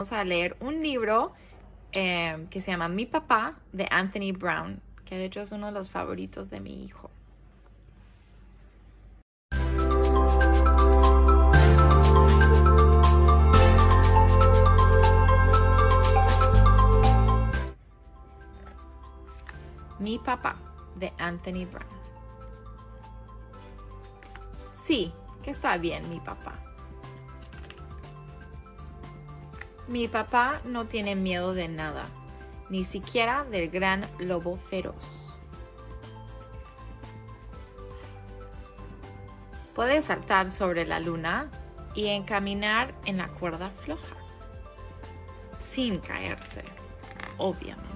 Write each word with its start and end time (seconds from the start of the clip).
vamos 0.00 0.12
a 0.12 0.22
leer 0.22 0.56
un 0.60 0.80
libro 0.80 1.32
eh, 1.90 2.46
que 2.50 2.60
se 2.60 2.70
llama 2.70 2.86
Mi 2.86 3.04
papá 3.04 3.56
de 3.72 3.88
Anthony 3.90 4.30
Brown, 4.32 4.80
que 5.04 5.16
de 5.16 5.24
hecho 5.24 5.40
es 5.40 5.50
uno 5.50 5.66
de 5.66 5.72
los 5.72 5.90
favoritos 5.90 6.50
de 6.50 6.60
mi 6.60 6.84
hijo. 6.84 7.10
Mi 19.98 20.20
papá 20.20 20.54
de 20.94 21.12
Anthony 21.18 21.66
Brown. 21.66 21.98
Sí, 24.76 25.12
que 25.42 25.50
está 25.50 25.76
bien 25.76 26.08
mi 26.08 26.20
papá. 26.20 26.67
Mi 29.88 30.06
papá 30.06 30.60
no 30.66 30.84
tiene 30.84 31.16
miedo 31.16 31.54
de 31.54 31.66
nada, 31.66 32.04
ni 32.68 32.84
siquiera 32.84 33.44
del 33.44 33.70
gran 33.70 34.06
lobo 34.18 34.58
feroz. 34.68 35.34
Puede 39.74 40.02
saltar 40.02 40.50
sobre 40.50 40.84
la 40.84 41.00
luna 41.00 41.50
y 41.94 42.08
encaminar 42.08 42.92
en 43.06 43.16
la 43.16 43.28
cuerda 43.28 43.70
floja, 43.70 44.16
sin 45.60 46.00
caerse, 46.00 46.64
obviamente. 47.38 47.86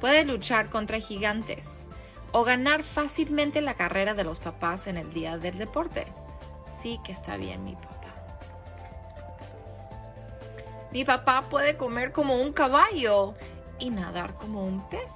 Puede 0.00 0.24
luchar 0.24 0.70
contra 0.70 0.98
gigantes 0.98 1.86
o 2.32 2.42
ganar 2.42 2.82
fácilmente 2.82 3.60
la 3.60 3.74
carrera 3.74 4.14
de 4.14 4.24
los 4.24 4.40
papás 4.40 4.88
en 4.88 4.96
el 4.96 5.12
día 5.12 5.38
del 5.38 5.56
deporte. 5.56 6.06
Sí 6.82 6.98
que 7.04 7.12
está 7.12 7.36
bien 7.36 7.64
mi 7.64 7.76
papá. 7.76 7.95
Mi 10.92 11.04
papá 11.04 11.42
puede 11.42 11.76
comer 11.76 12.12
como 12.12 12.36
un 12.36 12.52
caballo 12.52 13.34
y 13.78 13.90
nadar 13.90 14.34
como 14.34 14.64
un 14.64 14.88
pez. 14.88 15.12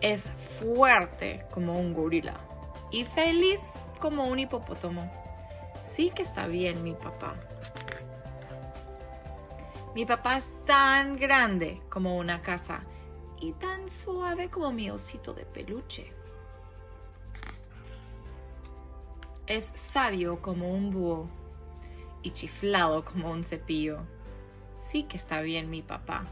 Es 0.00 0.30
fuerte 0.58 1.44
como 1.50 1.78
un 1.78 1.92
gorila 1.92 2.34
y 2.90 3.04
feliz 3.04 3.74
como 4.00 4.26
un 4.26 4.38
hipopótamo. 4.38 5.10
Sí 5.86 6.10
que 6.10 6.22
está 6.22 6.46
bien 6.46 6.82
mi 6.82 6.94
papá. 6.94 7.34
Mi 9.94 10.06
papá 10.06 10.36
es 10.36 10.48
tan 10.64 11.16
grande 11.16 11.82
como 11.90 12.16
una 12.16 12.42
casa 12.42 12.82
y 13.40 13.52
tan 13.52 13.90
suave 13.90 14.48
como 14.48 14.72
mi 14.72 14.90
osito 14.90 15.34
de 15.34 15.44
peluche. 15.44 16.12
Es 19.50 19.72
sabio 19.74 20.40
como 20.40 20.70
un 20.70 20.92
búho 20.92 21.28
y 22.22 22.30
chiflado 22.30 23.04
como 23.04 23.32
un 23.32 23.42
cepillo. 23.42 23.98
Sí 24.76 25.02
que 25.02 25.16
está 25.16 25.40
bien 25.40 25.68
mi 25.68 25.82
papá. 25.82 26.24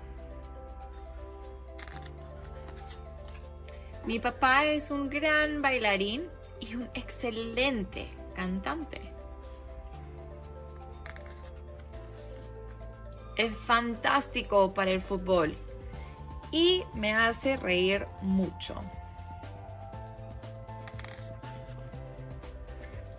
Mi 4.06 4.20
papá 4.20 4.66
es 4.66 4.92
un 4.92 5.10
gran 5.10 5.60
bailarín 5.60 6.28
y 6.60 6.76
un 6.76 6.88
excelente 6.94 8.08
cantante. 8.36 9.00
Es 13.36 13.56
fantástico 13.56 14.72
para 14.74 14.92
el 14.92 15.02
fútbol 15.02 15.56
y 16.52 16.84
me 16.94 17.14
hace 17.14 17.56
reír 17.56 18.06
mucho. 18.22 18.76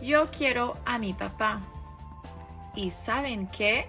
Yo 0.02 0.30
quiero 0.32 0.74
a 0.86 0.98
mi 0.98 1.14
papá. 1.14 1.62
¿Y 2.76 2.90
saben 2.90 3.48
qué? 3.48 3.88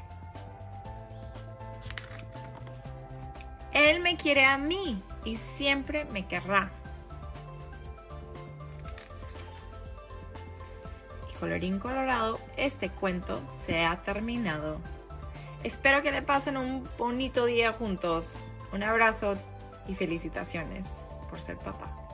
Él 3.72 4.00
me 4.00 4.17
quiere 4.17 4.44
a 4.44 4.58
mí 4.58 5.02
y 5.25 5.36
siempre 5.36 6.05
me 6.07 6.27
querrá. 6.27 6.70
Colorín 11.39 11.79
colorado, 11.79 12.39
este 12.56 12.90
cuento 12.90 13.40
se 13.51 13.85
ha 13.85 13.96
terminado. 14.02 14.79
Espero 15.62 16.02
que 16.02 16.11
le 16.11 16.20
pasen 16.20 16.56
un 16.56 16.86
bonito 16.98 17.46
día 17.46 17.73
juntos. 17.73 18.36
Un 18.73 18.83
abrazo 18.83 19.35
y 19.89 19.95
felicitaciones 19.95 20.86
por 21.30 21.40
ser 21.40 21.56
papá. 21.56 22.10